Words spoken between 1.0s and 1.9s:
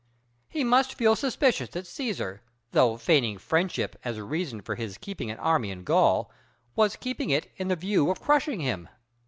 suspicious that